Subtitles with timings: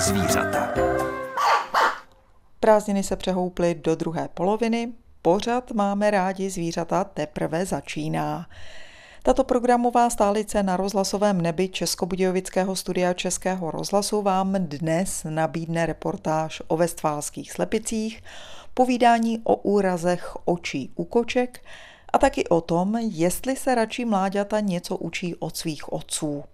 [0.00, 0.68] zvířata.
[2.60, 4.92] Prázdniny se přehouply do druhé poloviny,
[5.22, 8.46] pořad máme rádi zvířata teprve začíná.
[9.22, 16.76] Tato programová stálice na rozhlasovém nebi Českobudějovického studia Českého rozhlasu vám dnes nabídne reportáž o
[16.76, 18.22] vestfálských slepicích,
[18.74, 21.64] povídání o úrazech očí u koček
[22.12, 26.44] a taky o tom, jestli se radši mláďata něco učí od svých otců.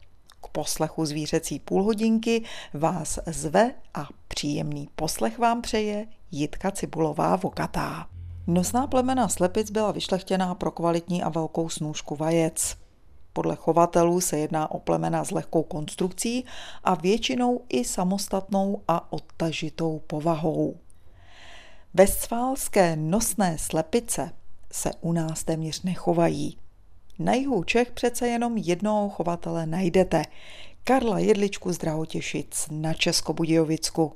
[0.44, 2.42] K poslechu zvířecí půlhodinky
[2.74, 8.06] vás zve a příjemný poslech vám přeje Jitka Cibulová Vokatá.
[8.46, 12.76] Nosná plemena slepic byla vyšlechtěná pro kvalitní a velkou snůžku vajec.
[13.32, 16.44] Podle chovatelů se jedná o plemena s lehkou konstrukcí
[16.84, 20.76] a většinou i samostatnou a odtažitou povahou.
[21.94, 24.30] Vestfálské nosné slepice
[24.72, 26.58] se u nás téměř nechovají.
[27.18, 30.22] Na jihu Čech přece jenom jednoho chovatele najdete.
[30.84, 34.12] Karla Jedličku z Drahotěšic na Českobudějovicku.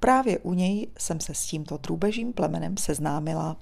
[0.00, 3.56] Právě u něj jsem se s tímto drůbežím plemenem seznámila.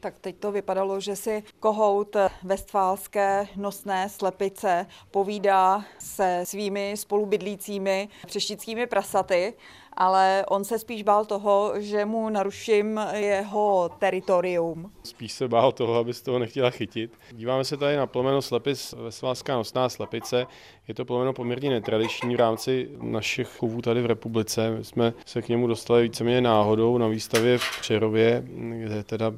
[0.00, 8.86] Tak teď to vypadalo, že si kohout vestfálské nosné slepice povídá se svými spolubydlícími přeštickými
[8.86, 9.54] prasaty
[9.96, 14.90] ale on se spíš bál toho, že mu naruším jeho teritorium.
[15.02, 17.18] Spíš se bál toho, aby z toho nechtěla chytit.
[17.32, 20.46] Díváme se tady na plemeno slepic, vesválská nosná slepice.
[20.88, 24.70] Je to plemeno poměrně netradiční v rámci našich chovů tady v republice.
[24.70, 29.32] My jsme se k němu dostali víceméně náhodou na výstavě v Přerově, kde teda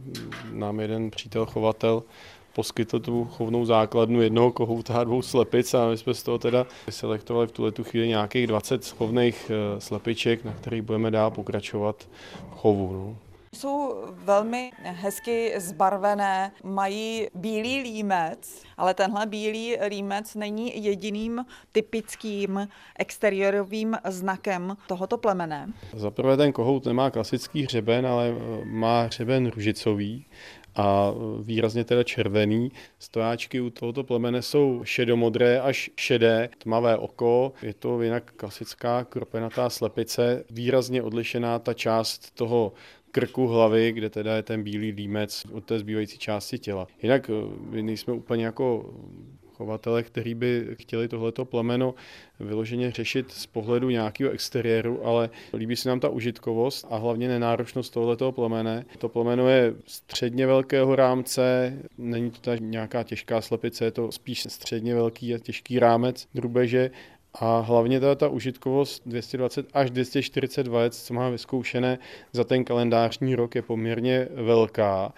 [0.53, 2.03] nám jeden přítel chovatel
[2.59, 6.67] poskytl tu chovnou základnu jednoho kohouta a dvou slepic a my jsme z toho teda
[6.91, 12.09] selektovali v tuhle tu chvíli nějakých 20 chovných eh, slepiček, na kterých budeme dál pokračovat
[12.51, 12.93] v chovu.
[12.93, 13.17] No.
[13.55, 22.69] Jsou velmi hezky zbarvené, mají bílý límec, ale tenhle bílý límec není jediným typickým
[22.99, 25.73] exteriorovým znakem tohoto plemene.
[25.95, 30.27] Zaprvé ten kohout nemá klasický hřeben, ale má hřeben ružicový
[30.79, 32.73] a výrazně teda červený.
[32.99, 37.53] Stojáčky u tohoto plemene jsou šedomodré až šedé, tmavé oko.
[37.63, 42.73] Je to jinak klasická kropenatá slepice, výrazně odlišená ta část toho
[43.11, 46.87] krku hlavy, kde teda je ten bílý límec od té zbývající části těla.
[47.03, 47.33] Jinak eh,
[47.71, 48.95] my nejsme úplně jako
[49.59, 51.95] chovatele, který by chtěli tohleto plemeno
[52.41, 57.93] vyloženě řešit z pohledu nějakého exteriéru, ale líbí se nám ta užitkovost a hlavně nenáročnost
[57.93, 58.85] tohleto plemene.
[58.99, 64.95] To plemeno je středně velkého rámce, není to nějaká těžká slepice, je to spíš středně
[64.95, 66.91] velký a těžký rámec drubeže
[67.35, 71.99] a hlavně teda ta užitkovost 220 až 240 vajec, co má vyzkoušené
[72.33, 75.13] za ten kalendářní rok, je poměrně velká.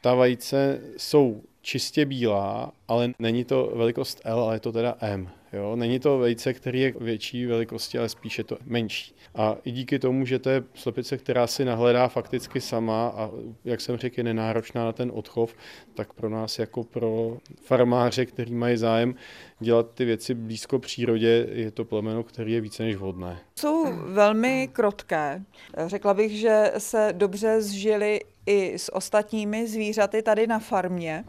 [0.00, 5.30] Ta vajce jsou čistě bílá, ale není to velikost L, ale je to teda M.
[5.52, 5.76] Jo?
[5.76, 9.14] Není to vejce, který je větší velikosti, ale spíše to menší.
[9.34, 13.30] A i díky tomu, že to je slepice, která si nahledá fakticky sama a
[13.64, 15.54] jak jsem řekl, je nenáročná na ten odchov,
[15.94, 19.14] tak pro nás jako pro farmáře, který mají zájem
[19.60, 23.38] dělat ty věci blízko přírodě, je to plemeno, který je více než vhodné.
[23.58, 25.42] Jsou velmi krotké.
[25.86, 31.24] Řekla bych, že se dobře zžili i s ostatními zvířaty tady na farmě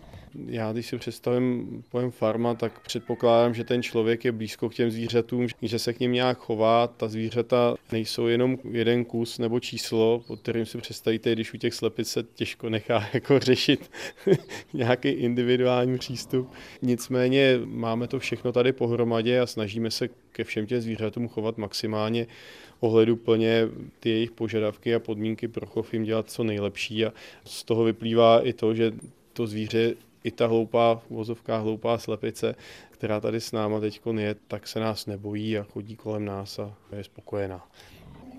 [0.48, 4.92] já když si představím pojem farma, tak předpokládám, že ten člověk je blízko k těm
[4.92, 6.88] zvířatům, že se k ním nějak chová.
[6.88, 11.74] Ta zvířata nejsou jenom jeden kus nebo číslo, pod kterým si představíte, když u těch
[11.74, 13.92] slepic se těžko nechá jako řešit
[14.74, 16.52] nějaký individuální přístup.
[16.82, 22.28] Nicméně máme to všechno tady pohromadě a snažíme se ke všem těm zvířatům chovat maximálně
[22.80, 23.68] ohledu plně
[24.00, 27.14] ty jejich požadavky a podmínky pro chov jim dělat co nejlepší a
[27.46, 28.92] z toho vyplývá i to, že
[29.34, 29.94] to zvíře
[30.26, 32.56] i ta hloupá, v vozovkách hloupá slepice,
[32.92, 36.74] která tady s náma teď je, tak se nás nebojí a chodí kolem nás a
[36.96, 37.68] je spokojená.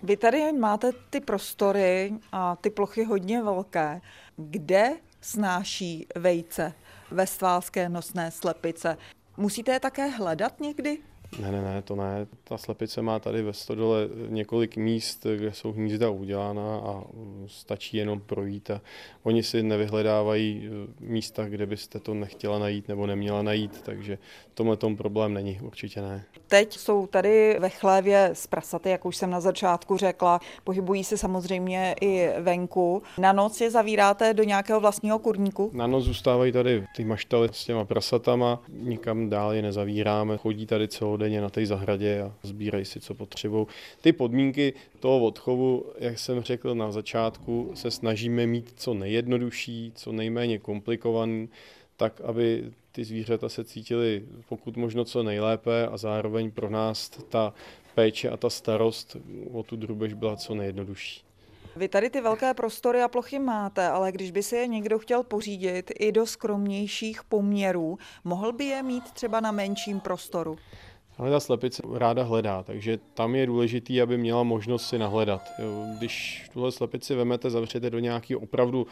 [0.02, 4.00] Vy tady máte ty prostory a ty plochy hodně velké.
[4.36, 6.72] Kde snáší vejce
[7.10, 8.96] vestválské nosné slepice?
[9.36, 10.98] Musíte je také hledat někdy?
[11.38, 12.26] Ne, ne, ne, to ne.
[12.44, 17.02] Ta slepice má tady ve stodole několik míst, kde jsou hnízda udělána a
[17.46, 18.80] stačí jenom projít a
[19.22, 24.18] oni si nevyhledávají eh, místa, kde byste to nechtěla najít nebo neměla najít, takže
[24.52, 26.24] v tomhle tom problém není, určitě ne.
[26.46, 31.18] Teď jsou tady ve chlévě z prasaty, jak už jsem na začátku řekla, pohybují se
[31.18, 33.02] samozřejmě i venku.
[33.18, 35.70] Na noc je zavíráte do nějakého vlastního kurníku?
[35.74, 40.88] Na noc zůstávají tady ty maštaly s těma prasatama, nikam dál je nezavíráme, chodí tady
[40.88, 43.66] celodenně na té zahradě a sbírají si, co potřebují.
[44.00, 50.12] Ty podmínky toho odchovu, jak jsem řekl na začátku, se snažíme mít co nejjednodušší, co
[50.12, 51.48] nejméně komplikovaný,
[51.96, 57.54] tak aby ty zvířata se cítily pokud možno co nejlépe a zároveň pro nás ta
[57.94, 59.16] péče a ta starost
[59.52, 61.26] o tu drubež byla co nejjednodušší.
[61.76, 65.22] Vy tady ty velké prostory a plochy máte, ale když by si je někdo chtěl
[65.22, 70.58] pořídit i do skromnějších poměrů, mohl by je mít třeba na menším prostoru?
[71.18, 75.42] Ale ta slepice ráda hledá, takže tam je důležité, aby měla možnost si nahledat.
[75.98, 78.86] Když tuhle slepici vemete, zavřete do nějakého opravdu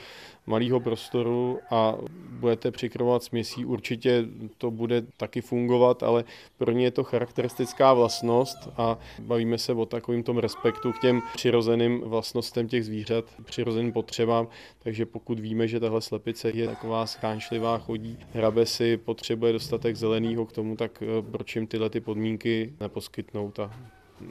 [0.46, 1.94] malého prostoru a
[2.30, 4.24] budete přikrovat směsí, určitě
[4.58, 6.24] to bude taky fungovat, ale
[6.58, 11.22] pro ně je to charakteristická vlastnost a bavíme se o takovým tom respektu k těm
[11.34, 14.48] přirozeným vlastnostem těch zvířat, přirozeným potřebám,
[14.78, 20.46] takže pokud víme, že tahle slepice je taková skánčlivá, chodí, hrabe si, potřebuje dostatek zeleného
[20.46, 23.70] k tomu, tak eh, proč jim tyhle ty podmínky neposkytnout a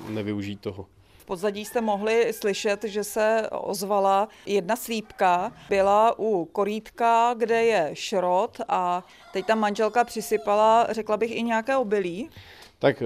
[0.09, 0.88] nevyužít toho.
[1.18, 5.51] V pozadí jste mohli slyšet, že se ozvala jedna slípka.
[5.69, 9.03] Byla u korítka, kde je šrot a
[9.33, 12.30] teď ta manželka přisypala, řekla bych, i nějaké obilí.
[12.83, 13.06] Tak eh,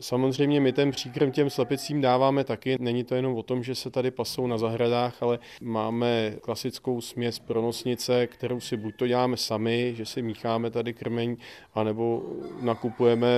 [0.00, 2.76] samozřejmě my ten příkrm těm slepicím dáváme taky.
[2.80, 7.38] Není to jenom o tom, že se tady pasou na zahradách, ale máme klasickou směs
[7.38, 11.36] pronosnice, kterou si buď to děláme sami, že si mícháme tady krmeň,
[11.74, 12.22] anebo
[12.60, 13.28] nakupujeme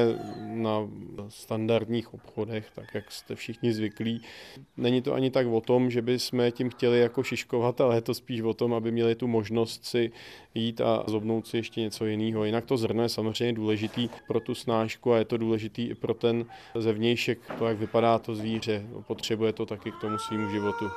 [0.46, 0.88] na
[1.29, 4.23] standardních obchodech, tak jak jste všichni zvyklí.
[4.76, 8.00] Není to ani tak o tom, že by jsme tím chtěli jako šiškovat, ale je
[8.00, 10.12] to spíš o tom, aby měli tu možnost si
[10.55, 12.44] jít a zobnout si ještě něco jiného.
[12.44, 16.15] Jinak to zrno je samozřejmě důležitý pro tu snášku a je to důležitý i pro
[16.15, 18.87] ten zevnějšek, to, jak vypadá to zvíře.
[19.07, 20.91] Potřebuje to taky k tomu svýmu životu.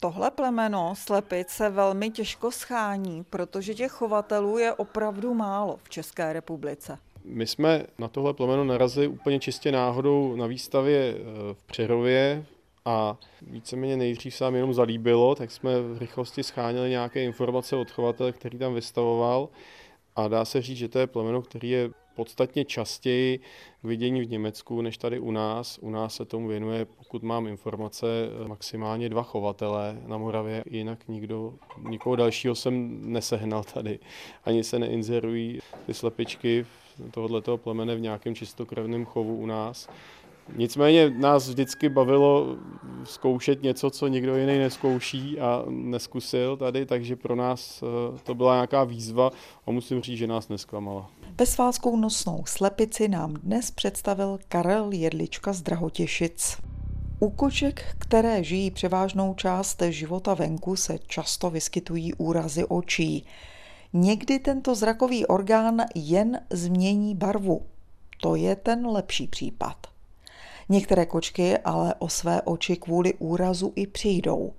[0.00, 6.32] Tohle plemeno slepic se velmi těžko schání, protože těch chovatelů je opravdu málo v České
[6.32, 6.98] republice.
[7.24, 11.22] My jsme na tohle plemeno narazili úplně čistě náhodou na výstavě eh,
[11.54, 12.46] v Přerově
[12.84, 17.90] a víceméně nejdřív se nám jenom zalíbilo, tak jsme v rychlosti schánili nějaké informace od
[17.90, 19.48] chovatele, který tam vystavoval
[20.16, 23.38] a dá se říct, že to je plemeno, který je podstatně častěji
[23.80, 25.78] k vidění v Německu než tady u nás.
[25.82, 28.06] U nás se tomu věnuje, pokud mám informace,
[28.46, 31.54] maximálně dva chovatele na Moravě, jinak nikdo,
[31.88, 33.98] nikoho dalšího jsem nesehnal tady.
[34.44, 36.66] Ani se neinzerují ty slepičky
[37.10, 39.88] tohoto plemene v nějakém čistokrevném chovu u nás.
[40.54, 42.56] Nicméně nás vždycky bavilo
[43.04, 48.54] zkoušet něco, co nikdo jiný neskouší a neskusil tady, takže pro nás eh, to byla
[48.54, 49.30] nějaká výzva
[49.66, 51.10] a musím říct, že nás nesklamala.
[51.38, 56.56] Bezválskou nosnou slepici nám dnes představil Karel Jedlička z Drahotěšic.
[57.20, 63.26] U koček, které žijí převážnou část života venku, se často vyskytují úrazy očí.
[63.92, 67.62] Někdy tento zrakový orgán jen změní barvu.
[68.20, 69.76] To je ten lepší případ.
[70.68, 74.52] Některé kočky ale o své oči kvůli úrazu i přijdou.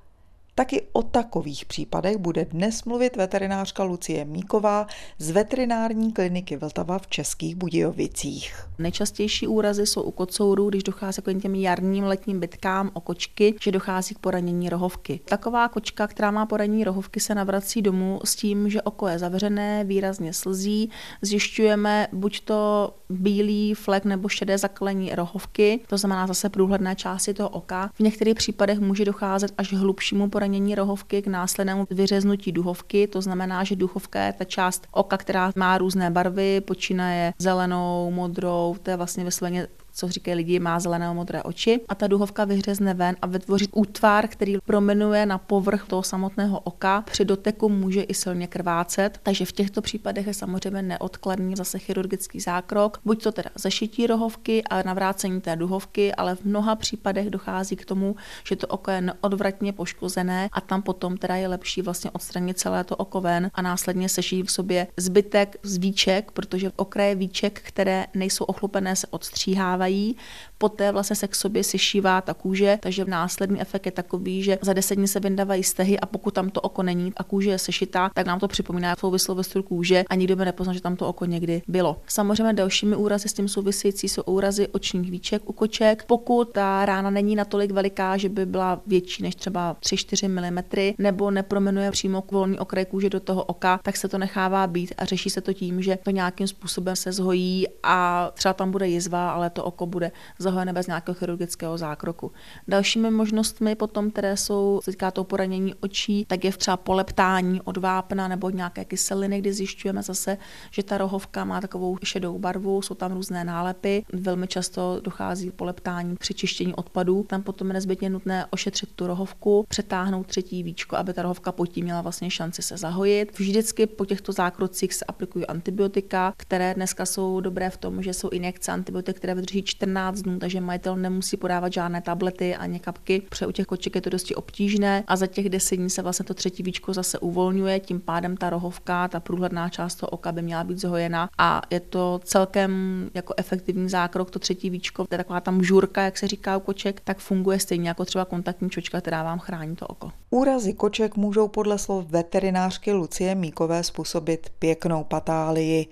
[0.58, 4.88] Taky o takových případech bude dnes mluvit veterinářka Lucie Míková
[5.18, 8.56] z veterinární kliniky Vltava v Českých Budějovicích.
[8.80, 13.72] Nejčastější úrazy jsou u kocourů, když dochází k těm jarním letním bitkám o kočky, že
[13.72, 15.20] dochází k poranění rohovky.
[15.26, 19.84] Taková kočka, která má poranění rohovky, se navrací domů s tím, že oko je zavřené,
[19.84, 20.90] výrazně slzí.
[21.22, 27.50] Zjišťujeme buď to bílý flek nebo šedé zaklení rohovky, to znamená zase průhledné části toho
[27.50, 27.90] oka.
[27.94, 33.08] V některých případech může docházet až hlubšímu poranění zranění rohovky k následnému vyřeznutí duhovky.
[33.08, 38.76] To znamená, že duhovka je ta část oka, která má různé barvy, počínaje zelenou, modrou,
[38.84, 41.82] to je vlastně vysloveně co říkají lidi, má zelené modré oči.
[41.90, 47.04] A ta duhovka vyhřezne ven a vytvoří útvar, který promenuje na povrch toho samotného oka.
[47.12, 52.40] Při doteku může i silně krvácet, takže v těchto případech je samozřejmě neodkladný zase chirurgický
[52.40, 57.76] zákrok, buď to teda zašití rohovky a navrácení té duhovky, ale v mnoha případech dochází
[57.76, 58.16] k tomu,
[58.48, 62.84] že to oko je neodvratně poškozené a tam potom teda je lepší vlastně odstranit celé
[62.84, 68.06] to oko ven a následně sešít v sobě zbytek z víček, protože okraje víček, které
[68.14, 70.16] nejsou ochlupené, se odstříhávají aí
[70.58, 74.74] poté vlastně se k sobě sešívá ta kůže, takže následný efekt je takový, že za
[74.74, 78.10] deset dní se vyndávají stehy a pokud tam to oko není a kůže je sešitá,
[78.14, 81.62] tak nám to připomíná souvislost kůže a nikdo by nepoznal, že tam to oko někdy
[81.68, 82.02] bylo.
[82.08, 86.04] Samozřejmě dalšími úrazy s tím související jsou úrazy očních víček u koček.
[86.08, 91.32] Pokud ta rána není natolik veliká, že by byla větší než třeba 3-4 mm, nebo
[91.32, 95.30] nepromenuje přímo volný okraj kůže do toho oka, tak se to nechává být a řeší
[95.30, 99.50] se to tím, že to nějakým způsobem se zhojí a třeba tam bude jizva, ale
[99.50, 100.12] to oko bude
[100.48, 102.32] zahojené bez nějakého chirurgického zákroku.
[102.68, 107.78] Dalšími možnostmi potom, které jsou, se týká toho poranění očí, tak je třeba poleptání od
[107.78, 110.38] vápna nebo nějaké kyseliny, kdy zjišťujeme zase,
[110.72, 114.06] že ta rohovka má takovou šedou barvu, jsou tam různé nálepy.
[114.14, 117.26] Velmi často dochází poleptání při čištění odpadů.
[117.30, 121.66] Tam potom je nezbytně nutné ošetřit tu rohovku, přetáhnout třetí víčko, aby ta rohovka pod
[121.66, 123.40] tím měla vlastně šanci se zahojit.
[123.40, 128.30] Vždycky po těchto zákrocích se aplikují antibiotika, které dneska jsou dobré v tom, že jsou
[128.30, 133.48] injekce antibiotik, které vydrží 14 dnů, takže majitel nemusí podávat žádné tablety ani kapky, protože
[133.48, 136.34] u těch koček je to dosti obtížné a za těch 10 dní se vlastně to
[136.34, 140.64] třetí víčko zase uvolňuje, tím pádem ta rohovka, ta průhledná část toho oka by měla
[140.64, 142.72] být zhojena a je to celkem
[143.14, 146.60] jako efektivní zákrok, to třetí víčko, to je taková tam žurka, jak se říká u
[146.60, 150.12] koček, tak funguje stejně jako třeba kontaktní čočka, která vám chrání to oko.
[150.30, 155.88] Úrazy koček můžou podle slov veterinářky Lucie Míkové způsobit pěknou patálii.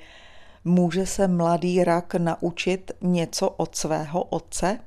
[0.67, 4.79] Může se mladý rak naučit něco od svého otce?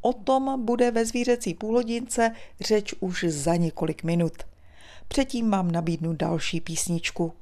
[0.00, 4.32] O tom bude ve zvířecí půlhodince řeč už za několik minut.
[5.08, 7.32] Předtím vám nabídnu další písničku.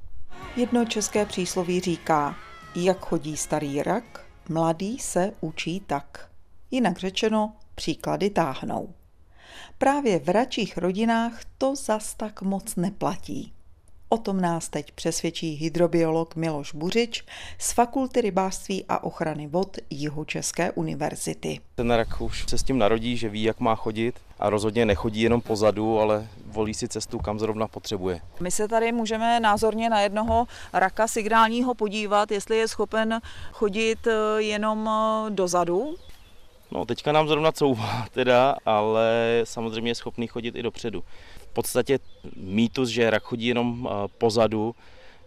[0.55, 2.35] Jedno české přísloví říká,
[2.75, 6.29] jak chodí starý rak, mladý se učí tak.
[6.71, 8.93] Jinak řečeno, příklady táhnou.
[9.77, 13.53] Právě v račích rodinách to zas tak moc neplatí.
[14.13, 17.23] O tom nás teď přesvědčí hydrobiolog Miloš Buřič
[17.57, 21.59] z Fakulty rybářství a ochrany vod Jihočeské univerzity.
[21.75, 25.21] Ten rak už se s tím narodí, že ví, jak má chodit a rozhodně nechodí
[25.21, 28.21] jenom pozadu, ale volí si cestu, kam zrovna potřebuje.
[28.39, 34.41] My se tady můžeme názorně na jednoho raka signálního podívat, jestli je schopen chodit eh,
[34.41, 35.95] jenom eh, dozadu.
[36.71, 41.03] No, teďka nám zrovna couvá teda, ale samozřejmě je schopný chodit i dopředu
[41.51, 41.99] podstatě
[42.35, 44.75] mýtus, že rak chodí jenom eh, pozadu,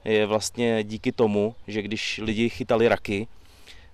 [0.04, 3.26] je vlastně díky tomu, že když lidi chytali raky,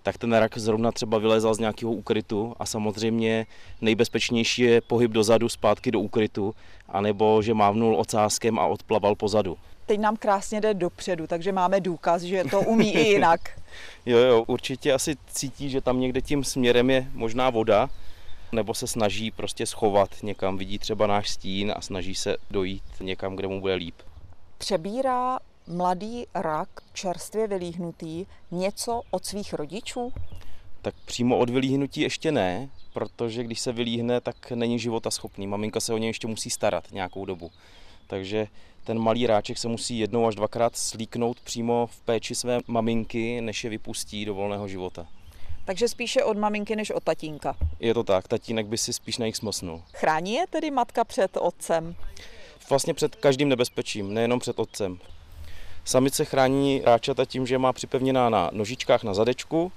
[0.02, 3.46] tak ten rak zrovna třeba vylezal z nějakého úkrytu a samozřejmě
[3.80, 6.54] nejbezpečnější je pohyb dozadu zpátky do úkrytu,
[6.88, 9.58] anebo že mávnul ocáskem a odplaval pozadu.
[9.86, 13.40] Teď nám krásně jde dopředu, takže máme důkaz, že to umí i jinak.
[14.06, 17.90] jo, jo, určitě asi cítí, že tam někde tím směrem je možná voda,
[18.52, 23.36] nebo se snaží prostě schovat někam, vidí třeba náš stín a snaží se dojít někam,
[23.36, 23.94] kde mu bude líp.
[24.58, 30.12] Přebírá mladý rak, čerstvě vylíhnutý, něco od svých rodičů?
[30.82, 35.46] Tak přímo od vylíhnutí ještě ne, protože když se vylíhne, tak není života schopný.
[35.46, 37.50] Maminka se o něj ještě musí starat nějakou dobu.
[38.06, 38.46] Takže
[38.84, 43.64] ten malý ráček se musí jednou až dvakrát slíknout přímo v péči své maminky, než
[43.64, 45.06] je vypustí do volného života.
[45.70, 47.56] Takže spíše od maminky než od tatínka.
[47.80, 49.82] Je to tak, tatínek by si spíš na nich smosnul.
[49.92, 51.94] Chrání je tedy matka před otcem?
[52.70, 54.98] Vlastně před každým nebezpečím, nejenom před otcem.
[55.84, 59.72] Samice chrání ráčata tím, že má připevněná na nožičkách na zadečku,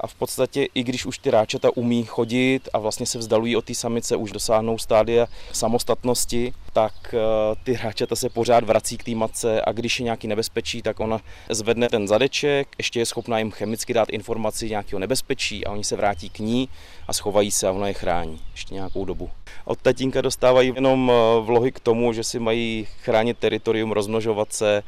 [0.00, 3.64] a v podstatě i když už ty ráčata umí chodit a vlastně se vzdalují od
[3.64, 7.18] té samice, už dosáhnou stádia samostatnosti, tak eh,
[7.64, 11.20] ty ráčata se pořád vrací k té matce a když je nějaký nebezpečí, tak ona
[11.48, 15.96] zvedne ten zadeček, ještě je schopná jim chemicky dát informaci nějakého nebezpečí a oni se
[15.96, 16.68] vrátí k ní
[17.08, 19.30] a schovají se a ona je chrání ještě nějakou dobu.
[19.64, 24.82] Od tatínka dostávají jenom eh, vlohy k tomu, že si mají chránit teritorium, rozmnožovat se,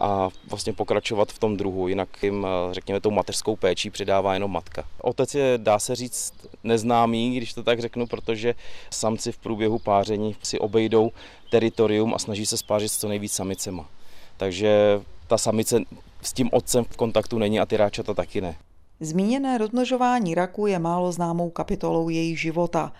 [0.00, 4.52] a vlastně pokračovat v tom druhu, jinak jim, eh, řekněme, tou mateřskou péčí přidává jenom
[4.52, 4.84] matka.
[5.02, 6.32] Otec je, dá se říct,
[6.64, 8.54] neznámý, když to tak řeknu, protože
[8.90, 11.12] samci v průběhu páření si obejdou
[11.50, 13.88] teritorium a snaží se spářit s co nejvíc samicema.
[14.36, 15.80] Takže ta samice
[16.22, 18.56] s tím otcem v kontaktu není a ty ráčata taky ne.
[19.00, 22.92] Zmíněné rozmnožování raku je málo známou kapitolou jejich života.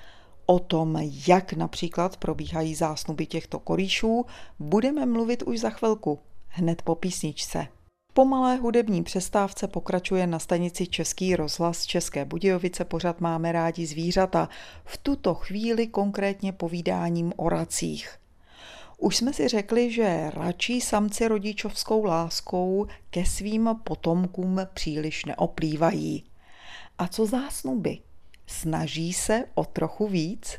[0.47, 0.99] O tom,
[1.29, 4.27] jak například probíhají zásnuby těchto korýšů,
[4.59, 6.19] budeme mluvit už za chvilku
[6.57, 7.67] hned po písničce.
[8.13, 14.49] Po malé hudební přestávce pokračuje na stanici Český rozhlas České Budějovice pořad Máme rádi zvířata,
[14.85, 18.19] v tuto chvíli konkrétně povídáním o racích.
[18.99, 26.25] Už jsme si řekli, že račí samci rodičovskou láskou ke svým potomkům příliš neoplývají.
[26.99, 27.99] A co zásnuby?
[28.47, 30.59] Snaží se o trochu víc?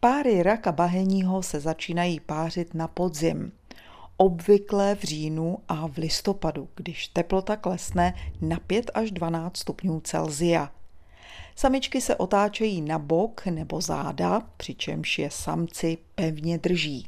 [0.00, 3.52] Páry raka baheního se začínají pářit na podzim
[4.20, 10.70] obvykle v říjnu a v listopadu, když teplota klesne na 5 až 12 stupňů Celzia.
[11.56, 17.06] Samičky se otáčejí na bok nebo záda, přičemž je samci pevně drží.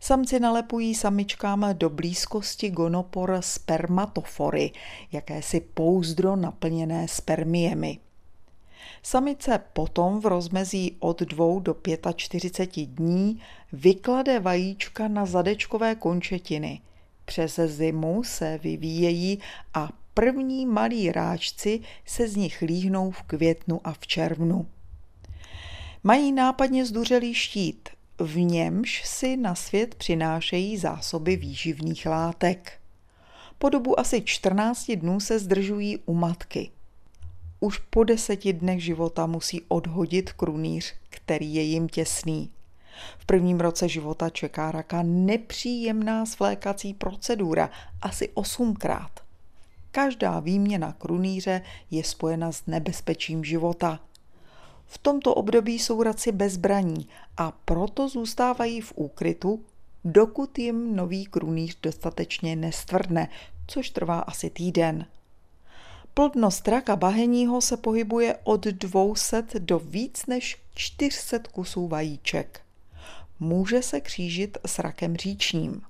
[0.00, 4.72] Samci nalepují samičkám do blízkosti gonopor spermatofory,
[5.12, 7.98] jakési pouzdro naplněné spermiemi.
[9.02, 11.76] Samice potom v rozmezí od 2 do
[12.16, 13.40] 45 dní
[13.72, 16.80] vyklade vajíčka na zadečkové končetiny.
[17.24, 19.38] Přes zimu se vyvíjejí
[19.74, 24.66] a první malí ráčci se z nich líhnou v květnu a v červnu.
[26.02, 27.88] Mají nápadně zduřelý štít,
[28.18, 32.72] v němž si na svět přinášejí zásoby výživných látek.
[33.58, 36.70] Po dobu asi 14 dnů se zdržují u matky.
[37.64, 42.50] Už po deseti dnech života musí odhodit krunýř, který je jim těsný.
[43.18, 47.70] V prvním roce života čeká raka nepříjemná svlékací procedura,
[48.02, 49.10] asi osmkrát.
[49.90, 54.00] Každá výměna krunýře je spojena s nebezpečím života.
[54.86, 59.64] V tomto období jsou raci bezbraní a proto zůstávají v úkrytu,
[60.04, 63.28] dokud jim nový krunýř dostatečně nestvrdne,
[63.66, 65.06] což trvá asi týden.
[66.16, 72.60] Plodnost raka baheního se pohybuje od 200 do víc než 400 kusů vajíček.
[73.40, 75.82] Může se křížit s rakem říčním.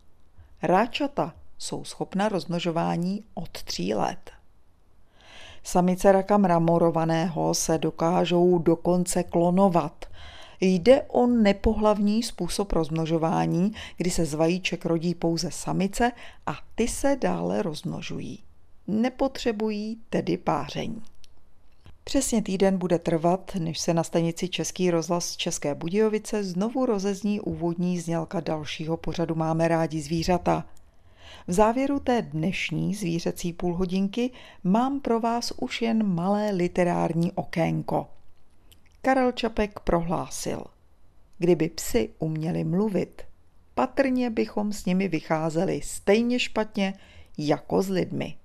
[0.62, 4.30] Ráčata jsou schopna rozmnožování od tří let.
[5.62, 10.04] Samice raka mramorovaného se dokážou dokonce klonovat.
[10.60, 16.12] Jde o nepohlavní způsob rozmnožování, kdy se z vajíček rodí pouze samice
[16.46, 18.42] a ty se dále rozmnožují.
[18.86, 21.02] Nepotřebují tedy páření.
[22.04, 28.00] Přesně týden bude trvat, než se na stanici Český rozhlas České Budějovice znovu rozezní úvodní
[28.00, 30.66] znělka dalšího pořadu Máme rádi zvířata.
[31.46, 34.30] V závěru té dnešní zvířecí půlhodinky
[34.64, 38.06] mám pro vás už jen malé literární okénko.
[39.02, 40.64] Karel Čapek prohlásil,
[41.38, 43.22] kdyby psi uměli mluvit,
[43.74, 46.94] patrně bychom s nimi vycházeli stejně špatně
[47.38, 48.36] jako s lidmi.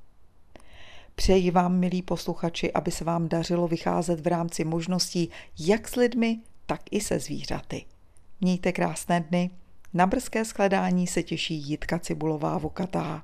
[1.19, 6.39] Přeji vám, milí posluchači, aby se vám dařilo vycházet v rámci možností jak s lidmi,
[6.65, 7.85] tak i se zvířaty.
[8.41, 9.49] Mějte krásné dny.
[9.93, 13.23] Na brzké skladání se těší Jitka Cibulová Vokatá.